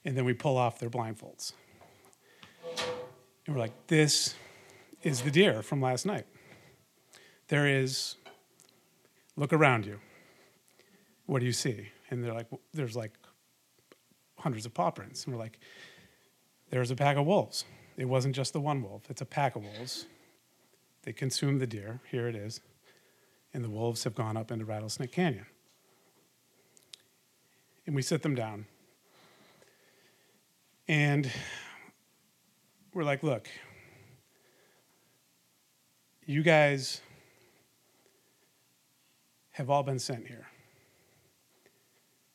[0.04, 1.52] And then we pull off their blindfolds.
[3.46, 4.34] And we're like, this
[5.02, 6.26] is the deer from last night.
[7.48, 8.14] There is,
[9.36, 9.98] look around you.
[11.26, 11.88] What do you see?
[12.10, 13.12] And they're like, there's like
[14.38, 15.24] hundreds of paw prints.
[15.24, 15.58] And we're like,
[16.70, 17.64] there's a pack of wolves.
[17.96, 20.06] It wasn't just the one wolf, it's a pack of wolves.
[21.02, 22.00] They consumed the deer.
[22.10, 22.60] Here it is.
[23.54, 25.46] And the wolves have gone up into Rattlesnake Canyon.
[27.86, 28.66] And we sit them down.
[30.86, 31.30] And
[32.92, 33.48] we're like, look,
[36.26, 37.00] you guys
[39.52, 40.46] have all been sent here.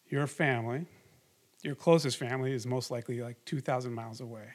[0.10, 0.86] Your family,
[1.62, 4.48] your closest family, is most likely like 2,000 miles away.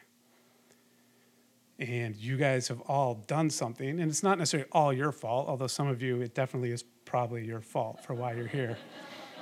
[1.80, 5.66] And you guys have all done something, and it's not necessarily all your fault, although
[5.66, 8.76] some of you, it definitely is probably your fault for why you're here.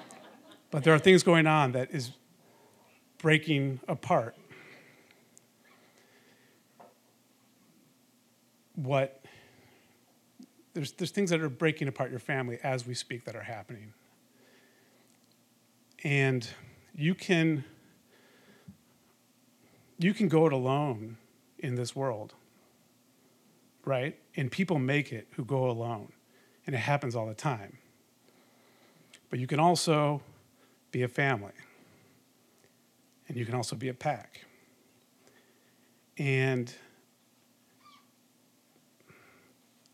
[0.70, 2.12] but there are things going on that is
[3.18, 4.36] breaking apart
[8.76, 9.24] what
[10.74, 13.92] there's, there's things that are breaking apart your family as we speak that are happening.
[16.04, 16.48] And
[16.94, 17.64] you can
[19.98, 21.16] you can go it alone
[21.58, 22.34] in this world.
[23.84, 24.18] Right?
[24.36, 26.12] And people make it who go alone.
[26.66, 27.78] And it happens all the time.
[29.30, 30.22] But you can also
[30.90, 31.52] be a family.
[33.28, 34.44] And you can also be a pack.
[36.16, 36.74] And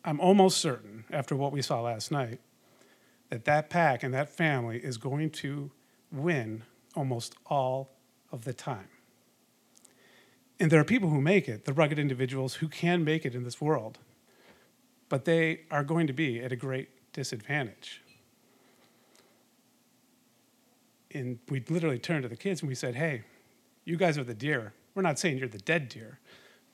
[0.04, 2.40] I'm almost certain, after what we saw last night,
[3.30, 5.70] that that pack and that family is going to
[6.12, 6.62] win
[6.94, 7.90] almost all
[8.30, 8.88] of the time.
[10.60, 13.42] And there are people who make it, the rugged individuals who can make it in
[13.42, 13.98] this world,
[15.08, 18.02] but they are going to be at a great disadvantage.
[21.12, 23.22] And we literally turned to the kids and we said, hey,
[23.84, 24.72] you guys are the deer.
[24.94, 26.18] We're not saying you're the dead deer,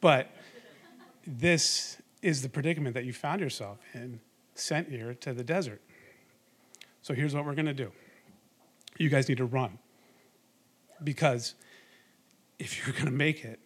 [0.00, 0.30] but
[1.26, 4.20] this is the predicament that you found yourself in,
[4.54, 5.80] sent here to the desert.
[7.02, 7.92] So here's what we're going to do
[8.98, 9.78] you guys need to run.
[11.02, 11.54] Because
[12.58, 13.58] if you're going to make it,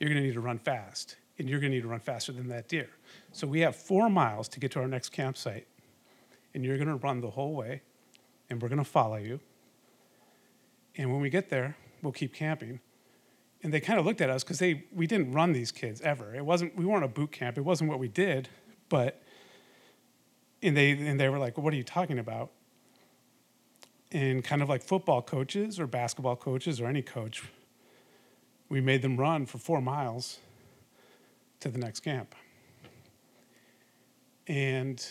[0.00, 1.16] you're going to need to run fast.
[1.38, 2.90] And you're going to need to run faster than that deer.
[3.32, 5.66] So we have four miles to get to our next campsite.
[6.52, 7.80] And you're going to run the whole way.
[8.50, 9.40] And we're going to follow you.
[10.96, 12.80] And when we get there, we'll keep camping
[13.62, 16.34] and they kind of looked at us because they we didn't run these kids ever.
[16.34, 17.58] It wasn't we weren't a boot camp.
[17.58, 18.48] It wasn't what we did,
[18.88, 19.22] but
[20.62, 22.50] and they and they were like, well, "What are you talking about?"
[24.12, 27.44] And kind of like football coaches or basketball coaches or any coach,
[28.70, 30.38] we made them run for four miles
[31.58, 32.34] to the next camp.
[34.46, 35.04] And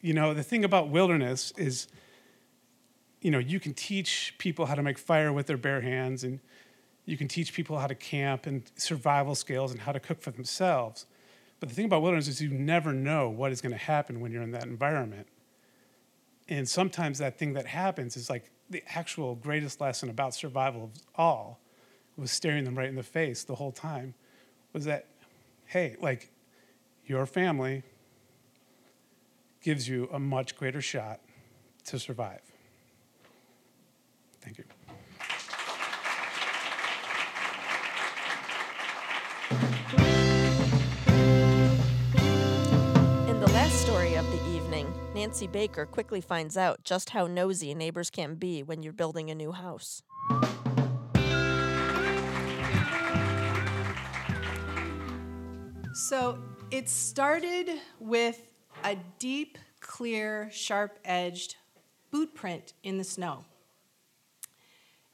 [0.00, 1.88] you know the thing about wilderness is,
[3.20, 6.38] you know, you can teach people how to make fire with their bare hands and
[7.06, 10.30] you can teach people how to camp and survival skills and how to cook for
[10.30, 11.06] themselves.
[11.58, 14.30] But the thing about wilderness is you never know what is going to happen when
[14.30, 15.26] you're in that environment.
[16.48, 20.90] And sometimes that thing that happens is like the actual greatest lesson about survival of
[21.14, 21.60] all
[22.20, 24.12] was staring them right in the face the whole time
[24.74, 25.06] was that,
[25.64, 26.30] hey, like,
[27.06, 27.82] your family
[29.62, 31.20] gives you a much greater shot
[31.86, 32.42] to survive.
[34.42, 34.64] Thank you.
[43.28, 47.74] In the last story of the evening, Nancy Baker quickly finds out just how nosy
[47.74, 50.02] neighbors can be when you're building a new house.
[55.92, 56.38] So
[56.70, 58.40] it started with
[58.84, 61.56] a deep, clear, sharp edged
[62.12, 63.44] boot print in the snow.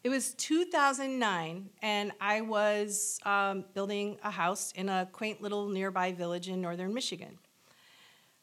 [0.05, 6.13] It was 2009, and I was um, building a house in a quaint little nearby
[6.13, 7.39] village in northern Michigan.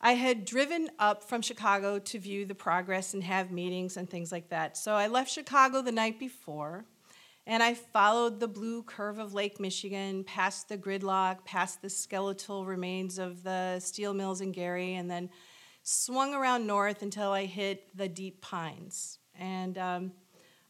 [0.02, 4.32] I had driven up from Chicago to view the progress and have meetings and things
[4.32, 4.76] like that.
[4.76, 6.86] So I left Chicago the night before,
[7.46, 12.66] and I followed the blue curve of Lake Michigan, past the gridlock, past the skeletal
[12.66, 15.30] remains of the steel mills in Gary, and then
[15.84, 19.20] swung around north until I hit the deep pines.
[19.38, 20.12] And um,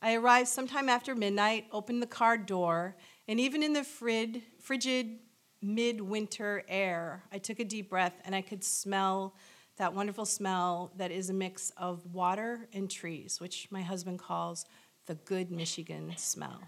[0.02, 2.96] I arrived sometime after midnight, opened the car door,
[3.28, 5.20] and even in the frid, frigid
[5.62, 9.36] midwinter air, I took a deep breath and I could smell
[9.78, 14.66] that wonderful smell that is a mix of water and trees, which my husband calls
[15.06, 16.62] the good Michigan smell.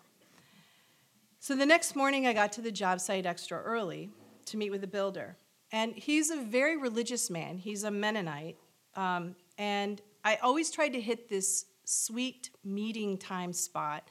[1.40, 4.10] So the next morning, I got to the job site extra early
[4.48, 5.38] to meet with the builder.
[5.72, 8.58] And he's a very religious man, he's a Mennonite.
[8.96, 14.08] Um, and I always tried to hit this sweet meeting time spot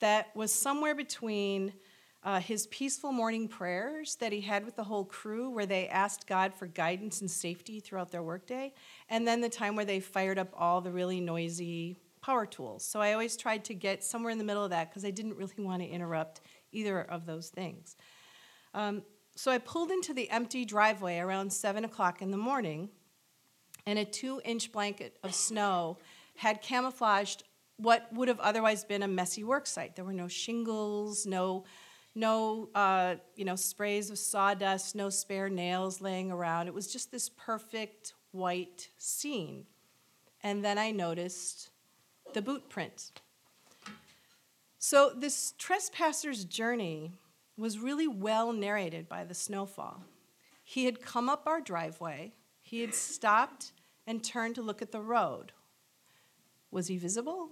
[0.00, 1.72] that was somewhere between
[2.24, 6.26] uh, his peaceful morning prayers that he had with the whole crew, where they asked
[6.26, 8.72] God for guidance and safety throughout their workday,
[9.10, 12.82] and then the time where they fired up all the really noisy power tools.
[12.82, 15.36] So I always tried to get somewhere in the middle of that because I didn't
[15.36, 16.40] really want to interrupt
[16.72, 17.96] either of those things.
[18.72, 19.02] Um,
[19.36, 22.88] so I pulled into the empty driveway around 7 o'clock in the morning,
[23.84, 25.98] and a two inch blanket of snow
[26.36, 27.42] had camouflaged
[27.76, 29.94] what would have otherwise been a messy work site.
[29.94, 31.64] There were no shingles, no,
[32.14, 36.68] no uh, you know, sprays of sawdust, no spare nails laying around.
[36.68, 39.66] It was just this perfect white scene.
[40.42, 41.70] And then I noticed
[42.34, 43.12] the boot print.
[44.78, 47.12] So, this trespasser's journey
[47.56, 50.04] was really well narrated by the snowfall.
[50.62, 53.72] He had come up our driveway, he had stopped
[54.06, 55.52] and turned to look at the road.
[56.70, 57.50] Was he visible?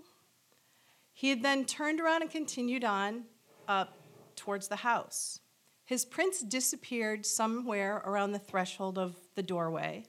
[1.13, 3.25] He had then turned around and continued on
[3.69, 3.97] up
[4.35, 5.41] towards the house.
[5.85, 10.05] His prints disappeared somewhere around the threshold of the doorway,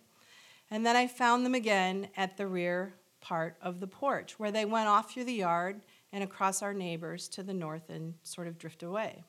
[0.71, 4.65] and then I found them again at the rear part of the porch, where they
[4.65, 5.81] went off through the yard
[6.11, 9.23] and across our neighbors to the north and sort of drift away.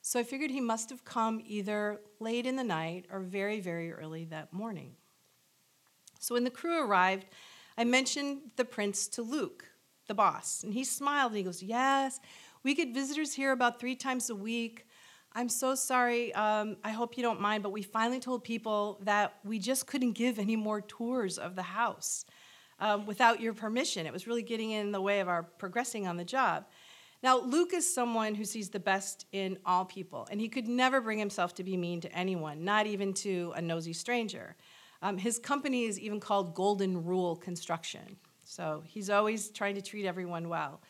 [0.00, 3.92] So I figured he must have come either late in the night or very, very
[3.92, 4.96] early that morning.
[6.18, 7.26] So when the crew arrived,
[7.76, 9.66] I mentioned the prints to Luke,
[10.08, 12.18] the boss, and he smiled and he goes, Yes,
[12.64, 14.86] we get visitors here about three times a week.
[15.34, 16.34] I'm so sorry.
[16.34, 20.12] Um, I hope you don't mind, but we finally told people that we just couldn't
[20.12, 22.24] give any more tours of the house
[22.82, 24.06] um, without your permission.
[24.06, 26.66] It was really getting in the way of our progressing on the job.
[27.22, 31.00] Now, Luke is someone who sees the best in all people, and he could never
[31.00, 34.56] bring himself to be mean to anyone, not even to a nosy stranger.
[35.00, 40.04] Um, his company is even called Golden Rule Construction, so he's always trying to treat
[40.04, 40.80] everyone well.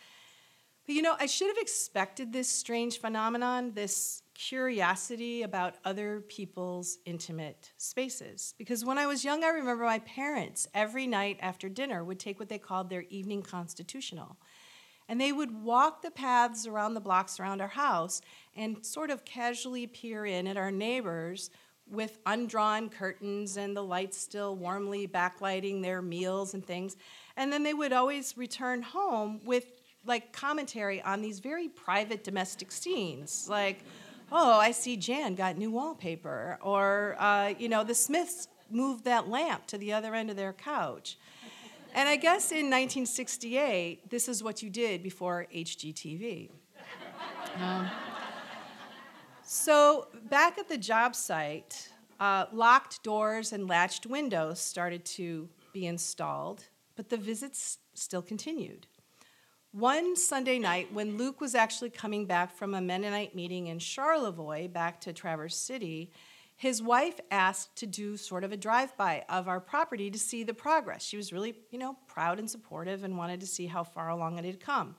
[0.86, 6.98] But you know, I should have expected this strange phenomenon, this curiosity about other people's
[7.04, 8.54] intimate spaces.
[8.58, 12.40] Because when I was young, I remember my parents every night after dinner would take
[12.40, 14.36] what they called their evening constitutional.
[15.08, 18.20] And they would walk the paths around the blocks around our house
[18.56, 21.50] and sort of casually peer in at our neighbors
[21.88, 26.96] with undrawn curtains and the lights still warmly backlighting their meals and things.
[27.36, 29.66] And then they would always return home with
[30.04, 33.84] like commentary on these very private domestic scenes, like,
[34.32, 39.28] oh, I see Jan got new wallpaper, or, uh, you know, the Smiths moved that
[39.28, 41.18] lamp to the other end of their couch.
[41.94, 46.50] And I guess in 1968, this is what you did before HGTV.
[47.60, 47.90] Um,
[49.42, 55.86] so, back at the job site, uh, locked doors and latched windows started to be
[55.86, 56.64] installed,
[56.96, 58.86] but the visits still continued.
[59.72, 64.68] One Sunday night, when Luke was actually coming back from a Mennonite meeting in Charlevoix
[64.68, 66.10] back to Traverse City,
[66.56, 70.52] his wife asked to do sort of a drive-by of our property to see the
[70.52, 71.02] progress.
[71.02, 74.38] She was really, you know, proud and supportive and wanted to see how far along
[74.38, 74.94] it had come.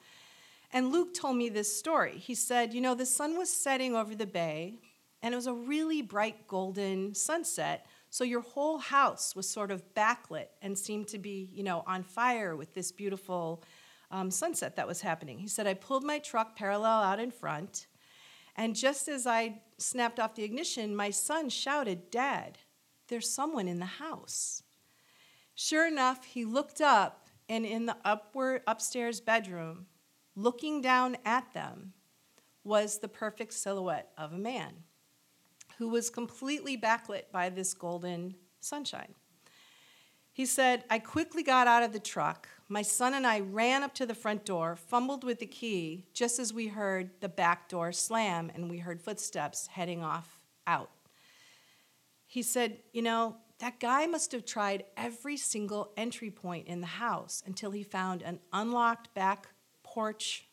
[0.71, 2.17] And Luke told me this story.
[2.17, 4.79] He said, you know, the sun was setting over the bay,
[5.21, 7.85] and it was a really bright golden sunset.
[8.09, 12.01] So your whole house was sort of backlit and seemed to be, you know, on
[12.01, 13.63] fire with this beautiful
[14.13, 15.39] um, sunset that was happening.
[15.39, 17.87] He said, I pulled my truck parallel out in front,
[18.55, 22.59] and just as I snapped off the ignition, my son shouted, Dad,
[23.07, 24.61] there's someone in the house.
[25.55, 29.87] Sure enough, he looked up, and in the upward upstairs bedroom,
[30.35, 31.93] looking down at them,
[32.63, 34.73] was the perfect silhouette of a man
[35.79, 39.15] who was completely backlit by this golden sunshine.
[40.31, 42.47] He said, I quickly got out of the truck.
[42.73, 46.39] My son and I ran up to the front door, fumbled with the key, just
[46.39, 50.89] as we heard the back door slam and we heard footsteps heading off out.
[52.25, 56.87] He said, You know, that guy must have tried every single entry point in the
[56.87, 59.49] house until he found an unlocked back
[59.83, 60.47] porch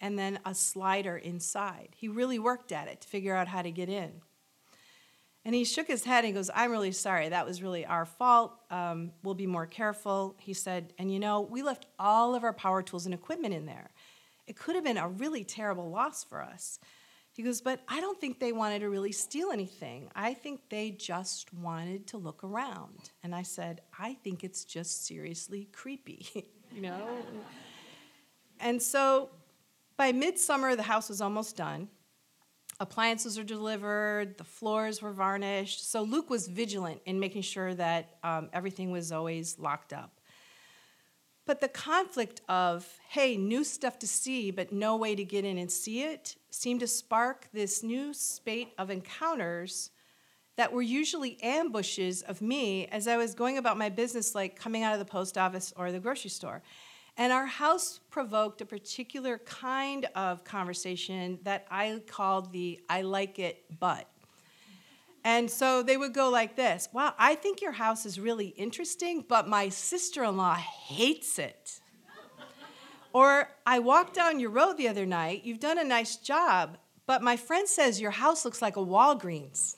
[0.00, 1.90] and then a slider inside.
[1.94, 4.22] He really worked at it to figure out how to get in.
[5.44, 7.28] And he shook his head and he goes, I'm really sorry.
[7.28, 8.54] That was really our fault.
[8.70, 10.36] Um, we'll be more careful.
[10.38, 13.66] He said, And you know, we left all of our power tools and equipment in
[13.66, 13.90] there.
[14.46, 16.78] It could have been a really terrible loss for us.
[17.32, 20.10] He goes, But I don't think they wanted to really steal anything.
[20.14, 23.10] I think they just wanted to look around.
[23.24, 26.26] And I said, I think it's just seriously creepy,
[26.72, 27.18] you know?
[28.60, 29.30] and so
[29.96, 31.88] by midsummer, the house was almost done.
[32.82, 35.88] Appliances were delivered, the floors were varnished.
[35.88, 40.18] So Luke was vigilant in making sure that um, everything was always locked up.
[41.46, 45.58] But the conflict of, hey, new stuff to see, but no way to get in
[45.58, 49.90] and see it, seemed to spark this new spate of encounters
[50.56, 54.82] that were usually ambushes of me as I was going about my business, like coming
[54.82, 56.62] out of the post office or the grocery store.
[57.16, 63.38] And our house provoked a particular kind of conversation that I called the I like
[63.38, 64.08] it, but.
[65.24, 69.24] And so they would go like this Wow, I think your house is really interesting,
[69.28, 71.80] but my sister in law hates it.
[73.12, 77.22] or I walked down your road the other night, you've done a nice job, but
[77.22, 79.76] my friend says your house looks like a Walgreens.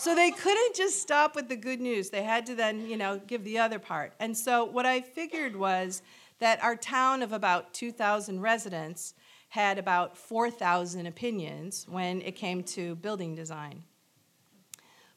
[0.00, 2.08] So they couldn't just stop with the good news.
[2.08, 4.14] They had to then, you know, give the other part.
[4.18, 6.00] And so what I figured was
[6.38, 9.12] that our town of about 2,000 residents
[9.50, 13.84] had about 4,000 opinions when it came to building design.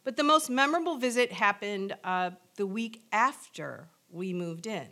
[0.03, 4.89] But the most memorable visit happened uh, the week after we moved in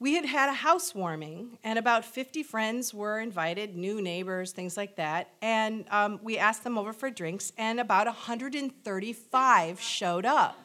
[0.00, 4.96] we had had a housewarming, and about 50 friends were invited, new neighbors, things like
[4.96, 5.30] that.
[5.40, 10.58] And um, we asked them over for drinks, and about 135 showed up.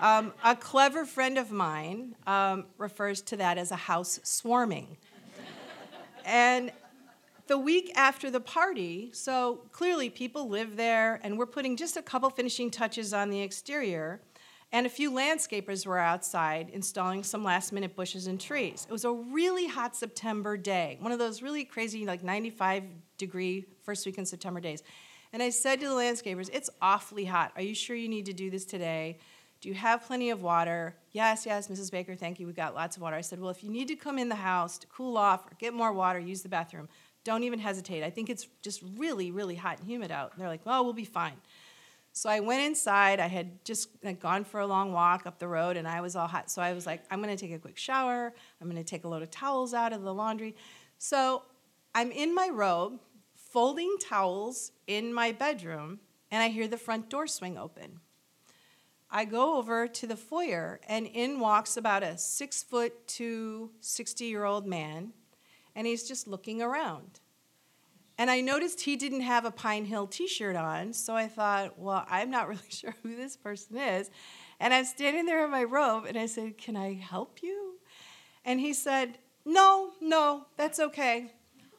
[0.00, 4.96] Um, a clever friend of mine um, refers to that as a house swarming.
[6.24, 6.72] and
[7.46, 12.02] the week after the party, so clearly people live there, and we're putting just a
[12.02, 14.20] couple finishing touches on the exterior
[14.74, 18.84] and a few landscapers were outside installing some last minute bushes and trees.
[18.88, 22.82] It was a really hot September day, one of those really crazy, like 95
[23.16, 24.82] degree first week in September days.
[25.32, 27.52] And I said to the landscapers, It's awfully hot.
[27.54, 29.18] Are you sure you need to do this today?
[29.60, 30.96] Do you have plenty of water?
[31.12, 31.92] Yes, yes, Mrs.
[31.92, 32.46] Baker, thank you.
[32.46, 33.14] We've got lots of water.
[33.14, 35.54] I said, Well, if you need to come in the house to cool off or
[35.60, 36.88] get more water, use the bathroom,
[37.22, 38.02] don't even hesitate.
[38.02, 40.32] I think it's just really, really hot and humid out.
[40.32, 41.36] And they're like, Well, we'll be fine.
[42.16, 43.18] So I went inside.
[43.18, 43.88] I had just
[44.20, 46.48] gone for a long walk up the road and I was all hot.
[46.48, 48.32] So I was like, I'm going to take a quick shower.
[48.60, 50.54] I'm going to take a load of towels out of the laundry.
[50.96, 51.42] So
[51.92, 53.00] I'm in my robe,
[53.34, 55.98] folding towels in my bedroom,
[56.30, 57.98] and I hear the front door swing open.
[59.10, 64.24] I go over to the foyer, and in walks about a six foot to 60
[64.24, 65.12] year old man,
[65.74, 67.20] and he's just looking around.
[68.16, 71.78] And I noticed he didn't have a Pine Hill t shirt on, so I thought,
[71.78, 74.10] well, I'm not really sure who this person is.
[74.60, 77.78] And I'm standing there in my robe, and I said, Can I help you?
[78.44, 81.32] And he said, No, no, that's okay.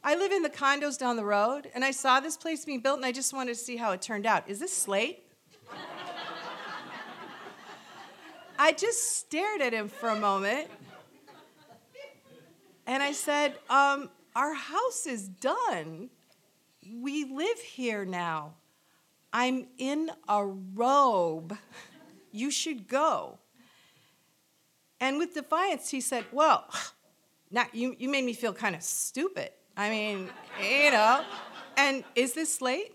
[0.03, 2.97] I live in the condos down the road, and I saw this place being built,
[2.97, 4.47] and I just wanted to see how it turned out.
[4.47, 5.23] Is this slate?
[8.59, 10.69] I just stared at him for a moment,
[12.85, 16.09] and I said, um, Our house is done
[16.93, 18.55] we live here now.
[19.33, 21.57] I'm in a robe.
[22.31, 23.39] You should go.
[24.99, 26.65] And with defiance, he said, Well,
[27.49, 29.51] now you, you made me feel kind of stupid.
[29.77, 30.29] I mean,
[30.61, 31.23] you know,
[31.77, 32.91] and is this late?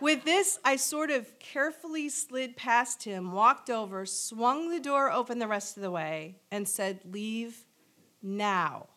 [0.00, 5.38] With this, I sort of carefully slid past him, walked over, swung the door open
[5.38, 7.66] the rest of the way, and said, Leave
[8.20, 8.88] now.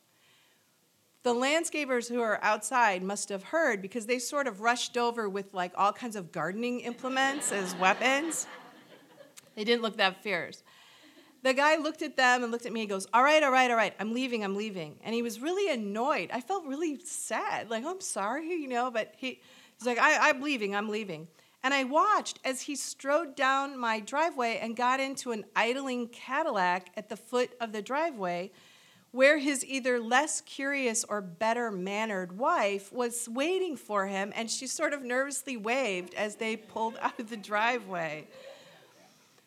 [1.26, 5.52] The landscapers who are outside must have heard because they sort of rushed over with
[5.56, 8.46] like all kinds of gardening implements as weapons.
[9.56, 10.62] They didn't look that fierce.
[11.42, 13.72] The guy looked at them and looked at me and goes, All right, all right,
[13.72, 14.98] all right, I'm leaving, I'm leaving.
[15.04, 16.30] And he was really annoyed.
[16.32, 19.42] I felt really sad, like, oh, I'm sorry, you know, but he,
[19.80, 21.28] he's like, I, I'm leaving, I'm leaving.
[21.64, 26.92] And I watched as he strode down my driveway and got into an idling Cadillac
[26.96, 28.52] at the foot of the driveway
[29.16, 34.68] where his either less curious or better mannered wife was waiting for him, and she
[34.68, 38.28] sort of nervously waved as they pulled out of the driveway.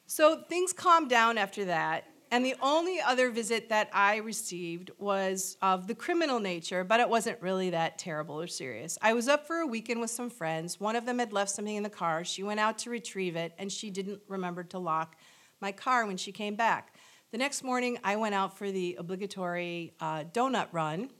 [0.06, 5.58] So things calmed down after that, and the only other visit that I received was
[5.60, 8.96] of the criminal nature, but it wasn't really that terrible or serious.
[9.02, 10.80] I was up for a weekend with some friends.
[10.80, 12.24] One of them had left something in the car.
[12.24, 15.14] She went out to retrieve it, and she didn't remember to lock
[15.60, 16.94] my car when she came back.
[17.30, 21.10] The next morning, I went out for the obligatory uh, donut run,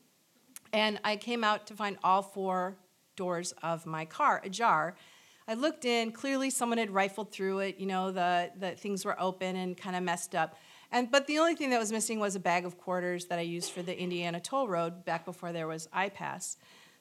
[0.72, 2.78] and I came out to find all four
[3.14, 4.96] doors of my car ajar.
[5.46, 9.20] I looked in, clearly someone had rifled through it, you know, the, the things were
[9.20, 10.56] open and kind of messed up.
[10.90, 13.42] And, but the only thing that was missing was a bag of quarters that I
[13.42, 16.56] used for the Indiana Toll Road back before there was iPass.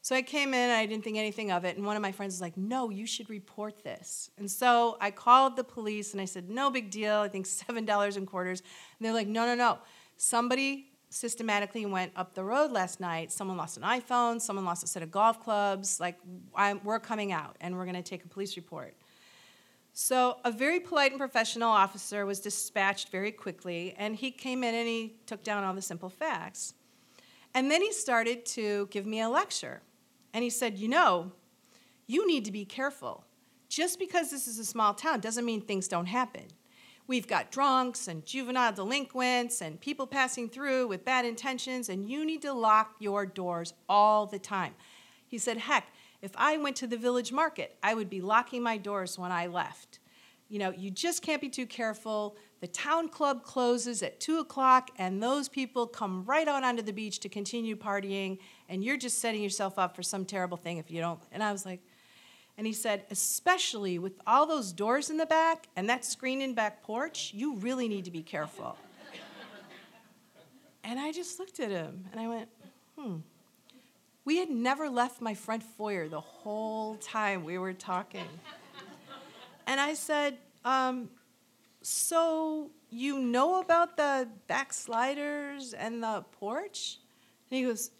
[0.07, 2.35] So I came in, I didn't think anything of it, and one of my friends
[2.35, 4.31] was like, No, you should report this.
[4.37, 8.15] And so I called the police and I said, No big deal, I think $7
[8.15, 8.61] in quarters.
[8.61, 9.79] And they're like, No, no, no.
[10.15, 13.33] Somebody systematically went up the road last night.
[13.33, 15.99] Someone lost an iPhone, someone lost a set of golf clubs.
[15.99, 16.17] Like,
[16.55, 18.95] I'm, we're coming out and we're gonna take a police report.
[19.91, 24.73] So, a very polite and professional officer was dispatched very quickly, and he came in
[24.73, 26.75] and he took down all the simple facts.
[27.53, 29.81] And then he started to give me a lecture.
[30.33, 31.31] And he said, You know,
[32.05, 33.25] you need to be careful.
[33.69, 36.45] Just because this is a small town doesn't mean things don't happen.
[37.05, 42.25] We've got drunks and juvenile delinquents and people passing through with bad intentions, and you
[42.25, 44.75] need to lock your doors all the time.
[45.25, 45.87] He said, Heck,
[46.21, 49.47] if I went to the village market, I would be locking my doors when I
[49.47, 49.99] left.
[50.49, 52.37] You know, you just can't be too careful.
[52.61, 56.93] The town club closes at 2 o'clock, and those people come right out onto the
[56.93, 58.39] beach to continue partying,
[58.69, 61.19] and you're just setting yourself up for some terrible thing if you don't.
[61.31, 61.81] And I was like,
[62.57, 66.55] and he said, especially with all those doors in the back and that screen in
[66.55, 68.75] back porch, you really need to be careful.
[70.83, 72.49] and I just looked at him and I went,
[72.97, 73.17] hmm.
[74.25, 78.27] We had never left my front foyer the whole time we were talking.
[79.67, 81.09] And I said, um,
[81.81, 86.99] So you know about the backsliders and the porch?
[87.51, 87.91] And he goes,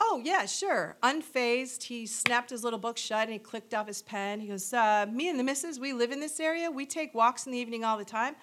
[0.00, 0.96] Oh, yeah, sure.
[1.02, 4.40] Unfazed, he snapped his little book shut and he clicked off his pen.
[4.40, 6.70] He goes, uh, Me and the missus, we live in this area.
[6.70, 8.34] We take walks in the evening all the time.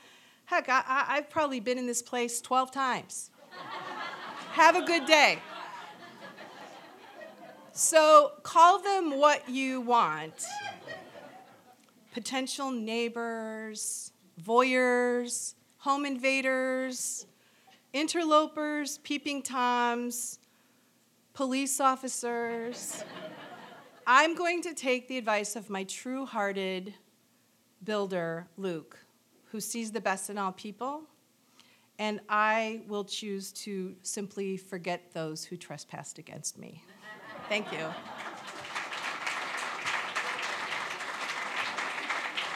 [0.45, 3.31] Heck, I, I, I've probably been in this place 12 times.
[4.51, 5.39] Have a good day.
[7.73, 10.45] So call them what you want
[12.11, 17.25] potential neighbors, voyeurs, home invaders,
[17.93, 20.39] interlopers, peeping toms,
[21.33, 23.03] police officers.
[24.05, 26.93] I'm going to take the advice of my true hearted
[27.83, 28.99] builder, Luke,
[29.45, 31.03] who sees the best in all people,
[31.99, 36.83] and I will choose to simply forget those who trespassed against me.
[37.47, 37.87] Thank you.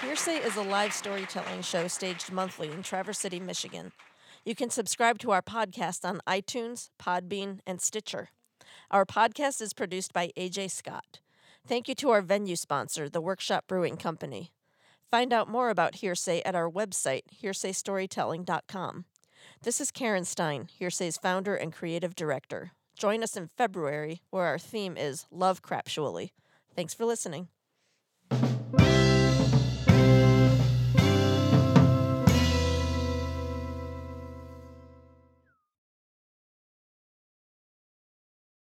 [0.05, 3.91] Hearsay is a live storytelling show staged monthly in Traverse City, Michigan.
[4.45, 8.29] You can subscribe to our podcast on iTunes, Podbean, and Stitcher.
[8.91, 11.21] Our podcast is produced by AJ Scott.
[11.67, 14.51] Thank you to our venue sponsor, the Workshop Brewing Company.
[15.09, 19.05] Find out more about Hearsay at our website, hearsaystorytelling.com.
[19.63, 22.73] This is Karen Stein, Hearsay's founder and creative director.
[22.95, 26.29] Join us in February, where our theme is Love Craptually.
[26.75, 27.47] Thanks for listening.